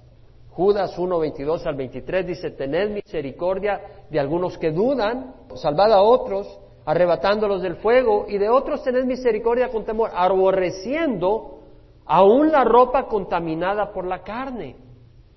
[0.51, 6.61] Judas 1, 22 al 23 dice, tened misericordia de algunos que dudan, salvad a otros,
[6.85, 11.61] arrebatándolos del fuego, y de otros tened misericordia con temor, aborreciendo
[12.07, 14.77] aún la ropa contaminada por la carne.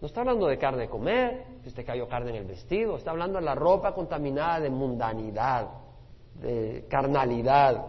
[0.01, 3.11] No está hablando de carne de comer, que te cayó carne en el vestido, está
[3.11, 5.67] hablando de la ropa contaminada de mundanidad,
[6.35, 7.85] de carnalidad,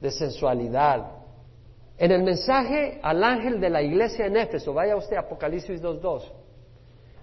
[0.00, 1.12] de sensualidad.
[1.98, 6.22] En el mensaje al ángel de la iglesia en Éfeso, vaya usted a Apocalipsis 2.2,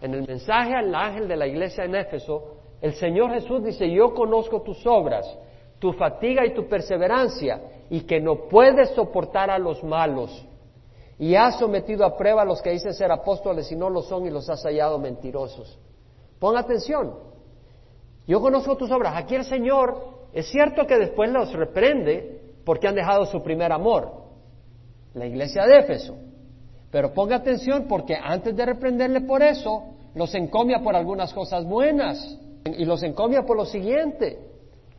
[0.02, 4.14] en el mensaje al ángel de la iglesia en Éfeso, el Señor Jesús dice, yo
[4.14, 5.26] conozco tus obras,
[5.80, 10.46] tu fatiga y tu perseverancia, y que no puedes soportar a los malos.
[11.20, 14.26] Y has sometido a prueba a los que dicen ser apóstoles y no lo son
[14.26, 15.80] y los has hallado mentirosos.
[16.40, 17.16] Pon atención.
[18.28, 19.14] Yo conozco tus obras.
[19.16, 24.12] Aquí el Señor es cierto que después los reprende porque han dejado su primer amor.
[25.14, 26.16] La iglesia de Éfeso.
[26.92, 32.38] Pero ponga atención porque antes de reprenderle por eso, los encomia por algunas cosas buenas
[32.66, 34.40] y los encomia por lo siguiente.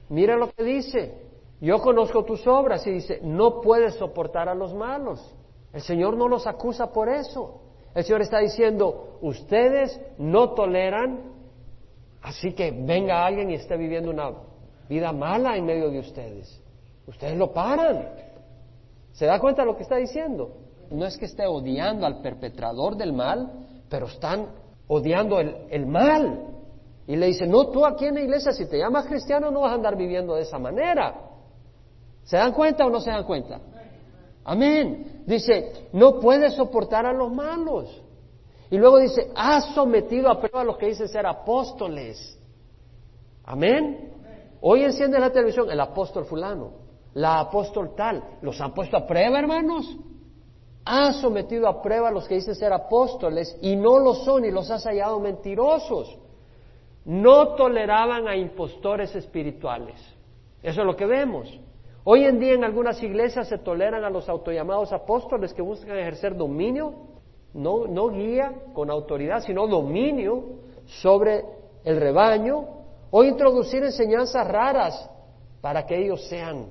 [0.09, 1.15] Mira lo que dice.
[1.61, 5.35] Yo conozco tus obras y dice, no puedes soportar a los malos.
[5.73, 7.61] El Señor no los acusa por eso.
[7.95, 11.33] El Señor está diciendo, ustedes no toleran,
[12.23, 14.31] así que venga alguien y esté viviendo una
[14.89, 16.63] vida mala en medio de ustedes.
[17.07, 18.09] Ustedes lo paran.
[19.13, 20.53] ¿Se da cuenta de lo que está diciendo?
[20.91, 23.51] no es que esté odiando al perpetrador del mal,
[23.89, 24.49] pero están
[24.87, 26.47] odiando el, mal.
[27.09, 29.73] Y le dice, no, tú aquí en la iglesia, si te llamas cristiano, no vas
[29.73, 31.15] a andar viviendo de esa manera.
[32.23, 33.59] ¿Se dan cuenta o no se dan cuenta?
[34.45, 35.25] Amén.
[35.27, 38.03] Dice, no puedes soportar a los malos.
[38.71, 42.39] Y luego dice, has sometido a prueba a los que dicen ser apóstoles.
[43.45, 44.13] Amén.
[44.61, 46.73] Hoy enciende la televisión el apóstol fulano,
[47.15, 48.23] la apóstol tal.
[48.43, 49.97] ¿Los han puesto a prueba, hermanos?
[50.91, 54.51] ha sometido a prueba a los que dicen ser apóstoles y no lo son y
[54.51, 56.17] los has hallado mentirosos.
[57.09, 59.95] No toleraban a impostores espirituales.
[60.63, 61.49] Eso es lo que vemos.
[62.05, 66.37] Hoy en día en algunas iglesias se toleran a los autollamados apóstoles que buscan ejercer
[66.37, 66.93] dominio,
[67.55, 71.47] no, no guía con autoridad, sino dominio sobre
[71.83, 72.67] el rebaño,
[73.11, 75.11] o introducir enseñanzas raras
[75.63, 76.67] para que ellos sean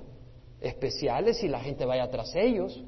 [0.61, 2.83] especiales y la gente vaya tras ellos.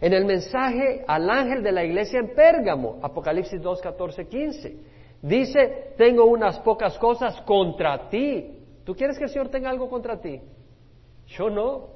[0.00, 4.76] En el mensaje al ángel de la iglesia en Pérgamo, Apocalipsis 2, 14, 15,
[5.22, 8.58] dice, tengo unas pocas cosas contra ti.
[8.84, 10.40] ¿Tú quieres que el Señor tenga algo contra ti?
[11.28, 11.88] Yo no.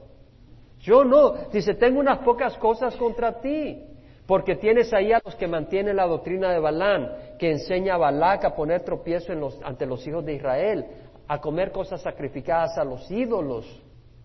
[0.80, 1.32] Yo no.
[1.52, 3.82] Dice, tengo unas pocas cosas contra ti.
[4.26, 8.44] Porque tienes ahí a los que mantienen la doctrina de Balán, que enseña a Balac
[8.44, 10.84] a poner tropiezo ante los hijos de Israel,
[11.28, 13.64] a comer cosas sacrificadas a los ídolos,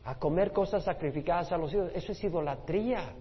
[0.03, 1.91] a comer cosas sacrificadas a los ídolos.
[1.93, 3.13] Eso es idolatría.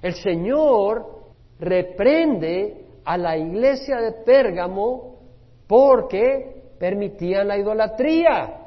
[0.00, 1.24] El Señor
[1.58, 5.18] reprende a la iglesia de Pérgamo
[5.66, 8.60] porque permitían la idolatría,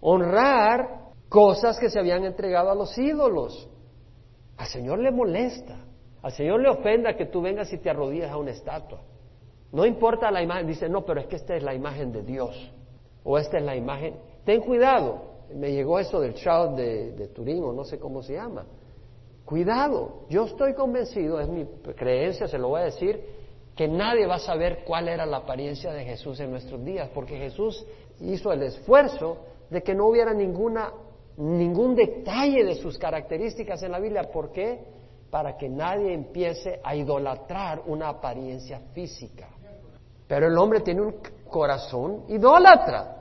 [0.00, 3.68] honrar cosas que se habían entregado a los ídolos.
[4.56, 5.78] Al Señor le molesta.
[6.22, 9.00] Al Señor le ofenda que tú vengas y te arrodilles a una estatua.
[9.72, 12.72] No importa la imagen, dice, no, pero es que esta es la imagen de Dios.
[13.24, 14.14] O esta es la imagen.
[14.44, 15.32] Ten cuidado.
[15.54, 18.64] Me llegó eso del Child de, de Turín, o no sé cómo se llama.
[19.44, 20.24] Cuidado.
[20.28, 23.20] Yo estoy convencido, es mi creencia, se lo voy a decir,
[23.76, 27.38] que nadie va a saber cuál era la apariencia de Jesús en nuestros días, porque
[27.38, 27.86] Jesús
[28.20, 29.38] hizo el esfuerzo
[29.70, 30.92] de que no hubiera ninguna,
[31.36, 34.30] ningún detalle de sus características en la Biblia.
[34.30, 34.80] ¿Por qué?
[35.30, 39.48] Para que nadie empiece a idolatrar una apariencia física.
[40.28, 41.14] Pero el hombre tiene un
[41.48, 43.18] corazón idólatra.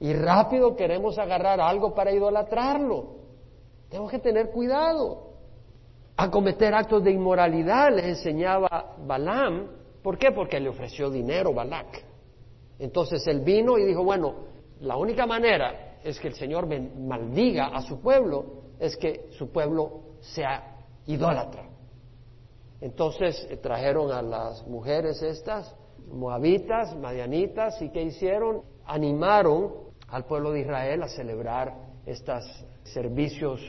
[0.00, 3.22] Y rápido queremos agarrar algo para idolatrarlo.
[3.88, 5.32] Tenemos que tener cuidado.
[6.16, 9.81] A cometer actos de inmoralidad les enseñaba Balaam.
[10.02, 10.32] ¿Por qué?
[10.32, 12.04] Porque le ofreció dinero Balac.
[12.78, 14.34] Entonces él vino y dijo, bueno,
[14.80, 18.44] la única manera es que el Señor maldiga a su pueblo,
[18.80, 21.68] es que su pueblo sea idólatra.
[22.80, 25.74] Entonces eh, trajeron a las mujeres estas,
[26.10, 28.62] moabitas, madianitas, y ¿qué hicieron?
[28.84, 29.72] Animaron
[30.08, 32.44] al pueblo de Israel a celebrar estos
[32.82, 33.60] servicios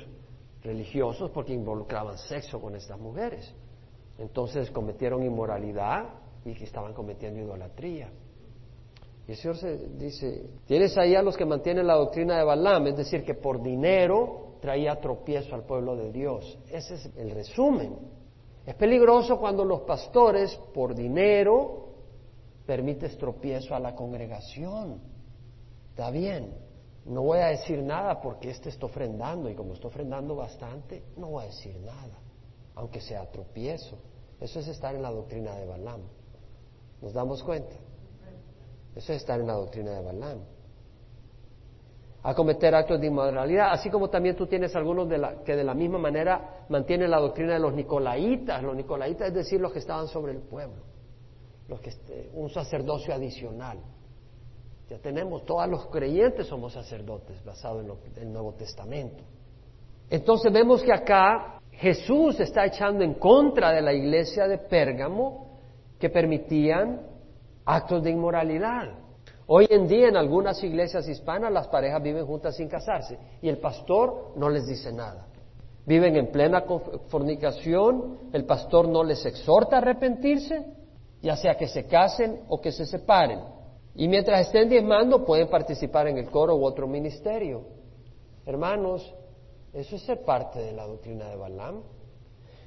[0.64, 3.54] religiosos porque involucraban sexo con estas mujeres.
[4.18, 6.06] Entonces cometieron inmoralidad
[6.46, 8.12] y que estaban cometiendo idolatría.
[9.28, 12.88] Y el Señor se dice, tienes ahí a los que mantienen la doctrina de Balaam,
[12.88, 16.58] es decir, que por dinero traía tropiezo al pueblo de Dios.
[16.70, 17.98] Ese es el resumen.
[18.66, 21.90] Es peligroso cuando los pastores, por dinero,
[22.66, 25.02] permites tropiezo a la congregación.
[25.90, 26.54] Está bien,
[27.06, 31.32] no voy a decir nada porque este está ofrendando y como está ofrendando bastante, no
[31.32, 32.20] voy a decir nada,
[32.76, 33.98] aunque sea tropiezo.
[34.40, 36.02] Eso es estar en la doctrina de Balaam.
[37.04, 37.76] ¿Nos damos cuenta?
[38.96, 40.40] Eso es estar en la doctrina de Balaam.
[42.24, 45.10] A cometer actos de inmoralidad, así como también tú tienes algunos
[45.46, 48.64] que de la misma manera mantienen la doctrina de los nicolaitas.
[48.64, 50.82] Los nicolaitas, es decir, los que estaban sobre el pueblo,
[51.68, 53.80] los que este, un sacerdocio adicional.
[54.90, 59.22] Ya tenemos, todos los creyentes somos sacerdotes, basado en, en el Nuevo Testamento.
[60.10, 65.53] Entonces vemos que acá Jesús está echando en contra de la iglesia de Pérgamo
[66.00, 67.02] que permitían
[67.66, 69.04] actos de inmoralidad.
[69.48, 73.58] Hoy en día en algunas iglesias hispanas las parejas viven juntas sin casarse y el
[73.58, 75.28] pastor no les dice nada.
[75.86, 76.64] Viven en plena
[77.10, 80.66] fornicación, el pastor no les exhorta a arrepentirse,
[81.22, 83.42] ya sea que se casen o que se separen.
[83.96, 87.66] Y mientras estén diezmando pueden participar en el coro u otro ministerio.
[88.46, 89.14] Hermanos,
[89.74, 91.84] eso es parte de la doctrina de Balaam.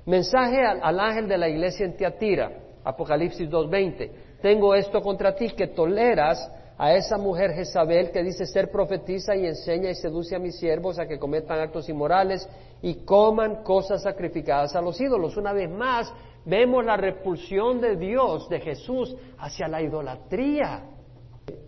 [0.05, 2.53] Mensaje al, al ángel de la iglesia en Tiatira,
[2.87, 8.70] Apocalipsis 2.20 tengo esto contra ti, que toleras a esa mujer Jezabel que dice ser
[8.70, 12.49] profetiza y enseña y seduce a mis siervos a que cometan actos inmorales
[12.83, 15.37] y coman cosas sacrificadas a los ídolos.
[15.37, 16.12] Una vez más,
[16.44, 20.85] vemos la repulsión de Dios, de Jesús, hacia la idolatría.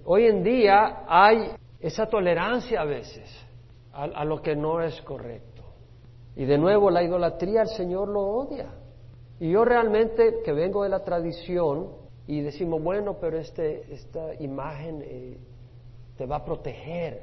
[0.04, 3.28] Hoy en día hay esa tolerancia a veces
[3.92, 5.64] a, a lo que no es correcto.
[6.36, 8.66] Y de nuevo, la idolatría el Señor lo odia.
[9.40, 11.90] Y yo realmente, que vengo de la tradición,
[12.26, 15.38] y decimos, bueno, pero este, esta imagen eh,
[16.16, 17.22] te va a proteger,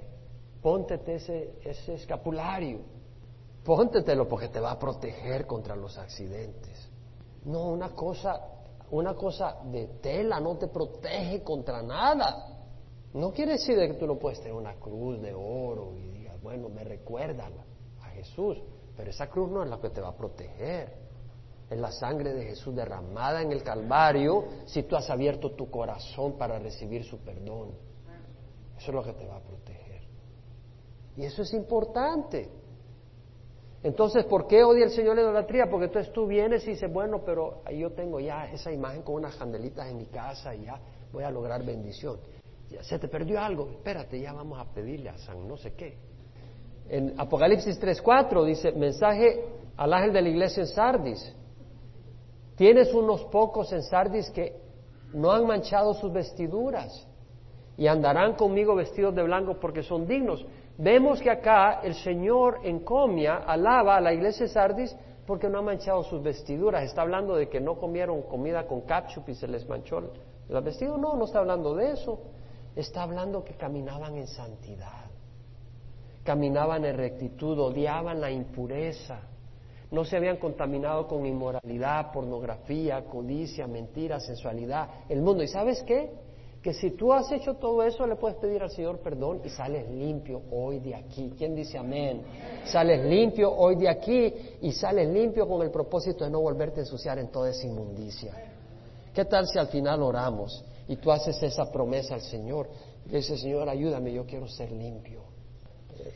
[0.62, 2.80] póntete ese, ese escapulario,
[3.64, 6.90] póntetelo porque te va a proteger contra los accidentes.
[7.44, 8.42] No, una cosa,
[8.90, 12.64] una cosa de tela no te protege contra nada.
[13.14, 16.70] No quiere decir que tú no puedes tener una cruz de oro y digas, bueno,
[16.70, 17.48] me recuerda
[18.02, 18.58] a Jesús,
[18.98, 21.05] pero esa cruz no es la que te va a proteger
[21.70, 26.38] es la sangre de Jesús derramada en el Calvario si tú has abierto tu corazón
[26.38, 27.72] para recibir su perdón.
[28.78, 30.02] Eso es lo que te va a proteger.
[31.18, 32.50] Y eso es importante.
[33.82, 35.68] Entonces, ¿por qué odia el Señor la idolatría?
[35.70, 39.36] Porque entonces tú vienes y dices, bueno, pero yo tengo ya esa imagen con unas
[39.36, 40.80] candelitas en mi casa y ya
[41.12, 42.20] voy a lograr bendición.
[42.82, 45.98] Se te perdió algo, espérate, ya vamos a pedirle a San no sé qué.
[46.90, 49.44] En Apocalipsis 3.4 dice, mensaje
[49.78, 51.36] al ángel de la iglesia en Sardis.
[52.56, 54.56] Tienes unos pocos en Sardis que
[55.14, 57.08] no han manchado sus vestiduras
[57.78, 60.46] y andarán conmigo vestidos de blanco porque son dignos.
[60.78, 65.66] Vemos que acá el Señor encomia, alaba a la iglesia de Sardis porque no han
[65.66, 66.84] manchado sus vestiduras.
[66.84, 70.00] Está hablando de que no comieron comida con ketchup y se les manchó
[70.50, 70.98] el vestido.
[70.98, 72.20] No, no está hablando de eso.
[72.76, 75.06] Está hablando que caminaban en santidad,
[76.26, 79.22] caminaban en rectitud, odiaban la impureza
[79.96, 85.42] no se habían contaminado con inmoralidad, pornografía, codicia, mentira, sensualidad, el mundo.
[85.42, 86.12] ¿Y sabes qué?
[86.62, 89.88] que si tú has hecho todo eso, le puedes pedir al Señor perdón y sales
[89.88, 91.32] limpio hoy de aquí.
[91.38, 92.24] ¿Quién dice amén?
[92.66, 96.84] Sales limpio hoy de aquí y sales limpio con el propósito de no volverte a
[96.84, 98.34] ensuciar en toda esa inmundicia.
[99.14, 102.68] ¿Qué tal si al final oramos y tú haces esa promesa al Señor?
[103.12, 105.22] Y Señor, ayúdame, yo quiero ser limpio.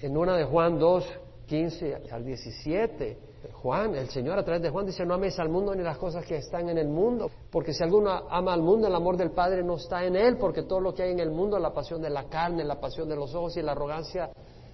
[0.02, 1.06] En una de Juan 2,
[1.46, 5.74] 15 al 17, Juan, el Señor a través de Juan dice, no ames al mundo
[5.76, 8.96] ni las cosas que están en el mundo, porque si alguno ama al mundo, el
[8.96, 11.58] amor del Padre no está en él, porque todo lo que hay en el mundo,
[11.60, 14.30] la pasión de la carne, la pasión de los ojos y la arrogancia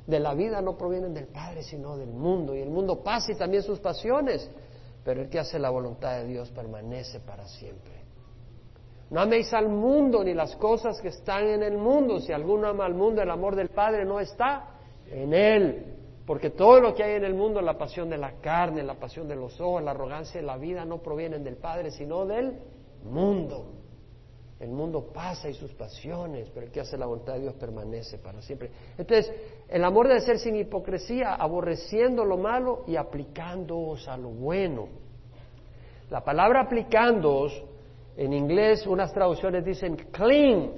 [0.05, 2.55] de la vida no provienen del Padre, sino del mundo.
[2.55, 4.49] Y el mundo pasa y también sus pasiones,
[5.03, 8.03] pero el que hace la voluntad de Dios permanece para siempre.
[9.09, 12.19] No améis al mundo ni las cosas que están en el mundo.
[12.19, 14.77] Si alguno ama al mundo, el amor del Padre no está
[15.09, 15.94] en él.
[16.25, 19.27] Porque todo lo que hay en el mundo, la pasión de la carne, la pasión
[19.27, 22.53] de los ojos, la arrogancia de la vida, no provienen del Padre, sino del
[23.03, 23.65] mundo.
[24.59, 28.17] El mundo pasa y sus pasiones, pero el que hace la voluntad de Dios permanece
[28.17, 28.71] para siempre.
[28.97, 29.31] Entonces,
[29.67, 34.87] el amor debe ser sin hipocresía, aborreciendo lo malo y aplicándoos a lo bueno.
[36.09, 37.63] La palabra aplicándoos,
[38.15, 40.71] en inglés unas traducciones dicen clean,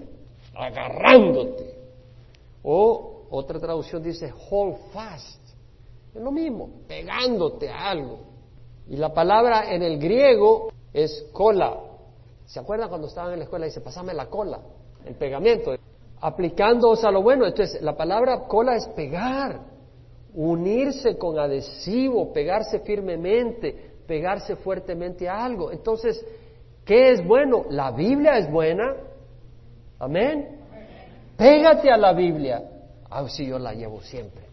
[0.55, 1.75] agarrándote.
[2.63, 5.41] O otra traducción dice hold fast.
[6.13, 8.19] Es lo mismo, pegándote a algo.
[8.89, 11.77] Y la palabra en el griego es cola.
[12.45, 14.59] ¿Se acuerdan cuando estaban en la escuela y dice, pasame la cola,
[15.05, 15.75] el pegamento?
[16.21, 17.45] Aplicándoos a lo bueno.
[17.45, 19.59] Entonces, la palabra cola es pegar,
[20.33, 25.71] unirse con adhesivo, pegarse firmemente, pegarse fuertemente a algo.
[25.71, 26.25] Entonces,
[26.85, 27.65] ¿qué es bueno?
[27.69, 28.95] La Biblia es buena.
[29.99, 30.61] Amén.
[31.37, 32.76] Pégate a la Biblia.
[33.09, 34.45] Ah, sí, yo la llevo siempre.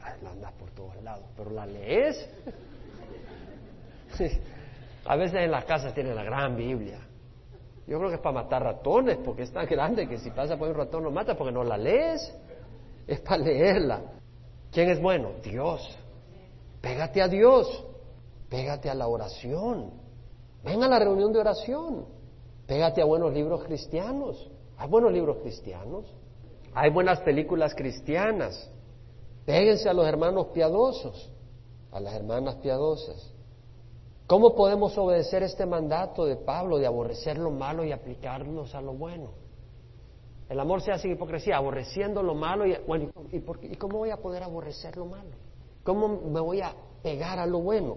[0.00, 2.28] Ah, la andas por todos lados, pero la lees.
[5.04, 7.00] A veces en las casas tienen la gran Biblia.
[7.86, 10.68] Yo creo que es para matar ratones, porque es tan grande que si pasa por
[10.68, 12.32] un ratón lo mata porque no la lees.
[13.06, 14.02] Es para leerla.
[14.70, 15.30] ¿Quién es bueno?
[15.42, 15.98] Dios.
[16.82, 17.86] Pégate a Dios.
[18.50, 19.90] Pégate a la oración.
[20.62, 22.04] Ven a la reunión de oración.
[22.66, 24.50] Pégate a buenos libros cristianos.
[24.76, 26.04] Hay buenos libros cristianos.
[26.74, 28.70] Hay buenas películas cristianas.
[29.44, 31.30] Péguense a los hermanos piadosos,
[31.90, 33.32] a las hermanas piadosas.
[34.26, 38.92] ¿Cómo podemos obedecer este mandato de Pablo de aborrecer lo malo y aplicarnos a lo
[38.92, 39.30] bueno?
[40.50, 44.18] El amor se hace hipocresía, aborreciendo lo malo y, bueno, ¿y, ¿y cómo voy a
[44.18, 45.30] poder aborrecer lo malo?
[45.82, 47.96] ¿Cómo me voy a pegar a lo bueno?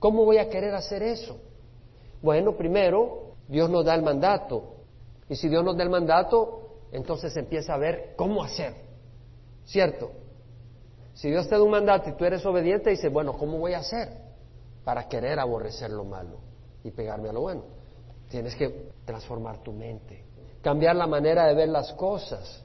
[0.00, 1.36] ¿Cómo voy a querer hacer eso?
[2.22, 4.74] Bueno, primero, Dios nos da el mandato.
[5.28, 8.74] Y si Dios nos da el mandato, entonces empieza a ver cómo hacer.
[9.64, 10.10] ¿Cierto?
[11.14, 13.78] Si Dios te da un mandato y tú eres obediente, dice, bueno, ¿cómo voy a
[13.78, 14.08] hacer
[14.84, 16.38] para querer aborrecer lo malo
[16.84, 17.62] y pegarme a lo bueno?
[18.30, 20.24] Tienes que transformar tu mente,
[20.62, 22.62] cambiar la manera de ver las cosas,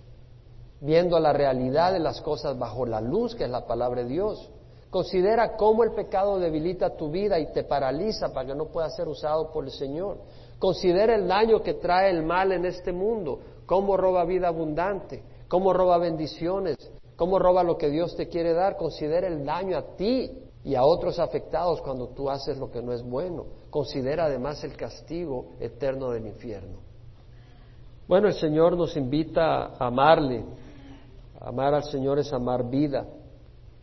[0.79, 4.51] viendo la realidad de las cosas bajo la luz que es la palabra de Dios.
[4.89, 9.07] Considera cómo el pecado debilita tu vida y te paraliza para que no pueda ser
[9.07, 10.19] usado por el Señor.
[10.59, 13.39] Considera el daño que trae el mal en este mundo
[13.73, 16.77] cómo roba vida abundante, cómo roba bendiciones,
[17.15, 18.77] cómo roba lo que Dios te quiere dar.
[18.77, 20.29] Considera el daño a ti
[20.63, 23.47] y a otros afectados cuando tú haces lo que no es bueno.
[23.71, 26.81] Considera además el castigo eterno del infierno.
[28.07, 30.45] Bueno, el Señor nos invita a amarle.
[31.41, 33.07] Amar al Señor es amar vida.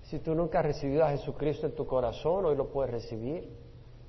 [0.03, 3.49] Si tú nunca has recibido a Jesucristo en tu corazón, hoy lo puedes recibir.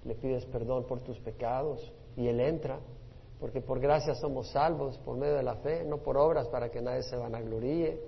[0.05, 2.77] Le pides perdón por tus pecados y Él entra
[3.41, 6.79] porque por gracia somos salvos por medio de la fe, no por obras para que
[6.79, 7.99] nadie se vanagloríe.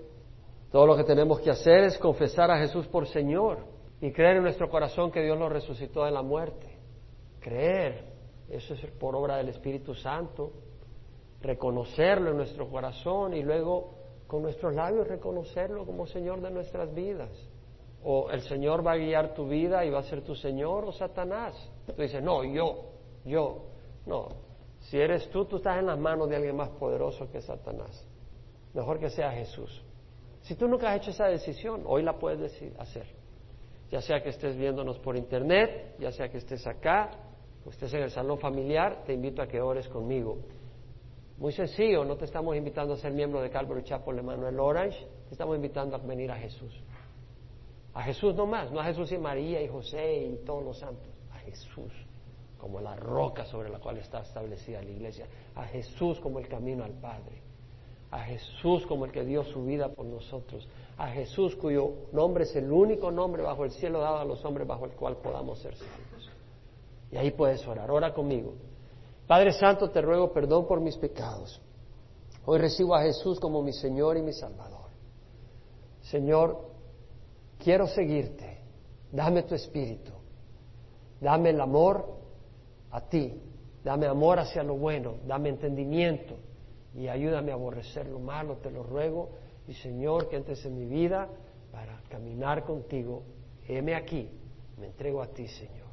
[0.72, 3.66] Todo lo que tenemos que hacer es confesar a Jesús por Señor
[4.00, 6.78] y creer en nuestro corazón que Dios lo resucitó de la muerte.
[7.40, 8.06] Creer,
[8.48, 10.52] eso es por obra del Espíritu Santo,
[11.42, 13.96] reconocerlo en nuestro corazón y luego
[14.28, 17.32] con nuestros labios reconocerlo como Señor de nuestras vidas.
[18.04, 20.92] O el Señor va a guiar tu vida y va a ser tu Señor o
[20.92, 21.56] Satanás.
[21.88, 22.86] Tú dices, no, yo,
[23.26, 23.64] yo,
[24.06, 24.43] no,
[24.84, 28.06] si eres tú, tú estás en las manos de alguien más poderoso que Satanás.
[28.74, 29.84] Mejor que sea Jesús.
[30.42, 33.08] Si tú nunca has hecho esa decisión, hoy la puedes hacer.
[33.90, 37.12] Ya sea que estés viéndonos por internet, ya sea que estés acá,
[37.66, 40.40] o estés en el salón familiar, te invito a que ores conmigo.
[41.38, 45.32] Muy sencillo, no te estamos invitando a ser miembro de Calvary Chapel Manuel Orange, te
[45.32, 46.74] estamos invitando a venir a Jesús.
[47.94, 51.08] A Jesús no más, no a Jesús y María y José y todos los santos,
[51.32, 51.92] a Jesús
[52.64, 56.86] como la roca sobre la cual está establecida la iglesia, a Jesús como el camino
[56.86, 57.42] al Padre,
[58.10, 60.66] a Jesús como el que dio su vida por nosotros,
[60.98, 64.66] a Jesús cuyo nombre es el único nombre bajo el cielo dado a los hombres
[64.66, 66.32] bajo el cual podamos ser salvos.
[67.12, 68.54] Y ahí puedes orar, ora conmigo.
[69.28, 71.62] Padre Santo, te ruego perdón por mis pecados.
[72.46, 74.88] Hoy recibo a Jesús como mi Señor y mi Salvador.
[76.04, 76.62] Señor,
[77.60, 78.62] quiero seguirte.
[79.12, 80.14] Dame tu espíritu.
[81.20, 82.13] Dame el amor
[82.94, 83.34] a ti.
[83.84, 85.16] Dame amor hacia lo bueno.
[85.26, 86.36] Dame entendimiento.
[86.96, 89.32] Y ayúdame a aborrecer lo malo, te lo ruego.
[89.68, 91.28] Y Señor, que entres en mi vida
[91.72, 93.24] para caminar contigo.
[93.68, 94.30] Heme aquí.
[94.78, 95.90] Me entrego a ti, Señor.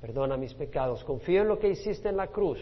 [0.00, 1.02] Perdona mis pecados.
[1.04, 2.58] Confío en lo que hiciste en la cruz.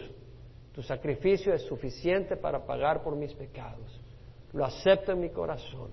[0.71, 4.01] Tu sacrificio es suficiente para pagar por mis pecados.
[4.53, 5.91] Lo acepto en mi corazón.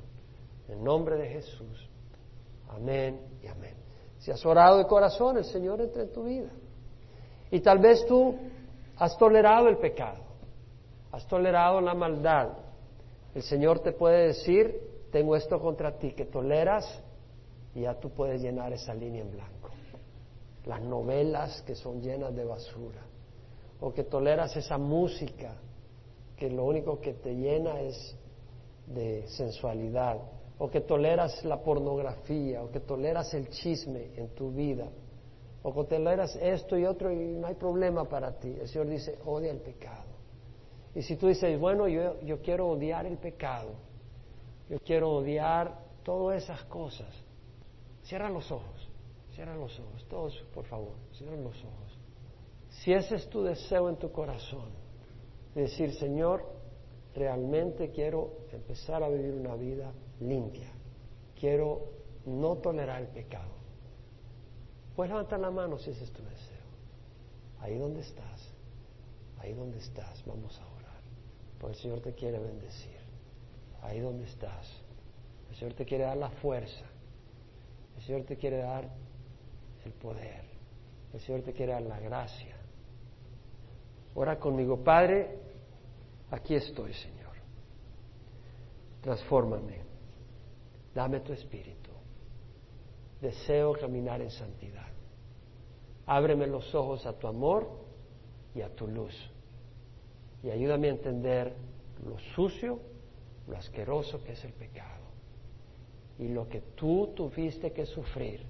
[0.68, 1.90] En nombre de Jesús.
[2.68, 3.74] Amén y amén.
[4.18, 6.50] Si has orado de corazón, el Señor entra en tu vida.
[7.50, 8.36] Y tal vez tú
[8.96, 10.20] has tolerado el pecado,
[11.12, 12.50] has tolerado la maldad.
[13.34, 17.02] El Señor te puede decir, tengo esto contra ti, que toleras
[17.74, 19.70] y ya tú puedes llenar esa línea en blanco.
[20.66, 23.00] Las novelas que son llenas de basura,
[23.80, 25.54] o que toleras esa música
[26.36, 28.16] que lo único que te llena es
[28.86, 30.18] de sensualidad,
[30.58, 34.88] o que toleras la pornografía, o que toleras el chisme en tu vida,
[35.62, 38.56] o que toleras esto y otro y no hay problema para ti.
[38.60, 40.10] El Señor dice, odia el pecado.
[40.94, 43.70] Y si tú dices, bueno, yo, yo quiero odiar el pecado,
[44.68, 47.08] yo quiero odiar todas esas cosas,
[48.02, 48.88] cierra los ojos,
[49.34, 51.98] cierra los ojos, todos por favor, cierran los ojos.
[52.70, 54.70] Si ese es tu deseo en tu corazón,
[55.54, 56.44] decir, Señor,
[57.14, 60.70] realmente quiero empezar a vivir una vida limpia.
[61.38, 61.80] Quiero
[62.26, 63.59] no tolerar el pecado.
[65.00, 66.66] Puedes levantar la mano si ese es tu deseo.
[67.60, 68.52] Ahí donde estás,
[69.38, 71.00] ahí donde estás, vamos a orar.
[71.58, 72.98] Porque el Señor te quiere bendecir.
[73.80, 74.70] Ahí donde estás.
[75.48, 76.84] El Señor te quiere dar la fuerza.
[77.96, 78.90] El Señor te quiere dar
[79.86, 80.44] el poder.
[81.14, 82.56] El Señor te quiere dar la gracia.
[84.14, 85.38] Ora conmigo, Padre,
[86.30, 87.36] aquí estoy, Señor.
[89.00, 89.80] Transfórmame.
[90.94, 91.89] Dame tu espíritu.
[93.20, 94.86] Deseo caminar en santidad.
[96.06, 97.68] Ábreme los ojos a tu amor
[98.54, 99.14] y a tu luz.
[100.42, 101.52] Y ayúdame a entender
[102.04, 102.80] lo sucio,
[103.46, 105.04] lo asqueroso que es el pecado.
[106.18, 108.42] Y lo que tú tuviste que sufrir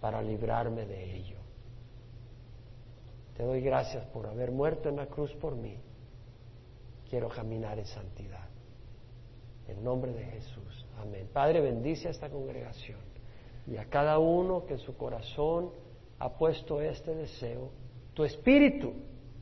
[0.00, 1.36] para librarme de ello.
[3.36, 5.76] Te doy gracias por haber muerto en la cruz por mí.
[7.08, 8.48] Quiero caminar en santidad.
[9.68, 10.86] En nombre de Jesús.
[10.98, 11.28] Amén.
[11.32, 13.05] Padre, bendice a esta congregación
[13.66, 15.70] y a cada uno que en su corazón
[16.18, 17.70] ha puesto este deseo,
[18.14, 18.92] tu espíritu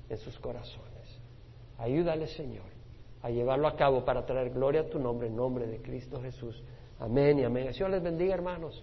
[0.08, 1.20] en sus corazones.
[1.78, 2.64] Ayúdale, Señor,
[3.22, 6.62] a llevarlo a cabo para traer gloria a tu nombre, en nombre de Cristo Jesús.
[6.98, 7.72] Amén y amén.
[7.74, 8.82] Señor les bendiga, hermanos.